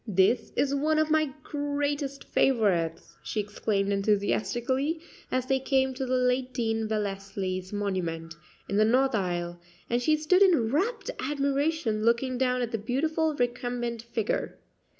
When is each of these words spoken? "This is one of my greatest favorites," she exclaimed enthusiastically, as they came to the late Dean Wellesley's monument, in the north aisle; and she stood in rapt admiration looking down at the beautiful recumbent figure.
"This 0.07 0.51
is 0.55 0.73
one 0.73 0.97
of 0.97 1.11
my 1.11 1.31
greatest 1.43 2.23
favorites," 2.23 3.15
she 3.21 3.39
exclaimed 3.39 3.93
enthusiastically, 3.93 4.99
as 5.31 5.45
they 5.45 5.59
came 5.59 5.93
to 5.93 6.07
the 6.07 6.15
late 6.15 6.55
Dean 6.55 6.87
Wellesley's 6.87 7.71
monument, 7.71 8.33
in 8.67 8.77
the 8.77 8.83
north 8.83 9.13
aisle; 9.13 9.59
and 9.91 10.01
she 10.01 10.15
stood 10.17 10.41
in 10.41 10.71
rapt 10.71 11.11
admiration 11.19 12.01
looking 12.03 12.39
down 12.39 12.63
at 12.63 12.71
the 12.71 12.79
beautiful 12.79 13.35
recumbent 13.35 14.01
figure. 14.01 14.57